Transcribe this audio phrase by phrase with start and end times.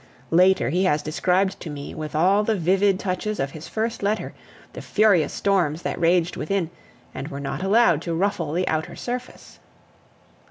[0.31, 4.33] Later, he has described to me, with all the vivid touches of his first letter,
[4.73, 6.71] the furious storms that raged within
[7.13, 9.59] and were not allowed to ruffle the outer surface.